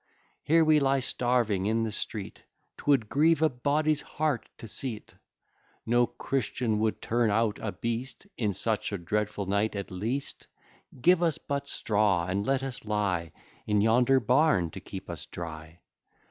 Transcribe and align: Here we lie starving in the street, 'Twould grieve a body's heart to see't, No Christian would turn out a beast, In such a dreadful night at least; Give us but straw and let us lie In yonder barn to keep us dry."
Here 0.41 0.65
we 0.65 0.79
lie 0.79 0.99
starving 1.01 1.67
in 1.67 1.83
the 1.83 1.91
street, 1.91 2.41
'Twould 2.77 3.07
grieve 3.07 3.43
a 3.43 3.49
body's 3.49 4.01
heart 4.01 4.49
to 4.57 4.67
see't, 4.67 5.13
No 5.85 6.07
Christian 6.07 6.79
would 6.79 7.03
turn 7.03 7.29
out 7.29 7.59
a 7.61 7.71
beast, 7.71 8.25
In 8.35 8.51
such 8.53 8.91
a 8.91 8.97
dreadful 8.97 9.45
night 9.45 9.75
at 9.75 9.91
least; 9.91 10.47
Give 10.99 11.21
us 11.21 11.37
but 11.37 11.69
straw 11.69 12.25
and 12.25 12.43
let 12.43 12.63
us 12.63 12.83
lie 12.83 13.31
In 13.67 13.79
yonder 13.79 14.19
barn 14.19 14.71
to 14.71 14.79
keep 14.79 15.07
us 15.07 15.27
dry." 15.27 15.81